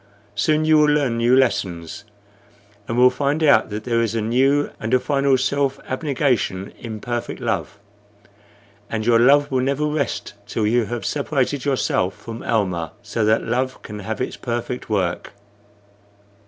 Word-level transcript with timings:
Soon 0.33 0.65
you 0.65 0.79
will 0.79 0.91
learn 0.91 1.17
new 1.17 1.35
lessons, 1.35 2.05
and 2.87 2.97
will 2.97 3.11
find 3.11 3.43
out 3.43 3.69
that 3.69 3.83
there 3.83 4.01
is 4.01 4.15
a 4.15 4.19
new 4.21 4.71
and 4.79 4.95
a 4.95 4.99
final 4.99 5.37
self 5.37 5.79
abnegation 5.87 6.73
in 6.79 6.99
perfect 6.99 7.39
love; 7.39 7.77
and 8.89 9.05
your 9.05 9.19
love 9.19 9.51
will 9.51 9.61
never 9.61 9.85
rest 9.85 10.33
till 10.47 10.65
you 10.65 10.85
have 10.85 11.05
separated 11.05 11.65
yourself 11.65 12.15
from 12.15 12.41
Almah, 12.41 12.93
so 13.03 13.23
that 13.25 13.43
love 13.45 13.79
can 13.83 13.99
have 13.99 14.19
its 14.19 14.37
perfect 14.37 14.89
work." 14.89 15.33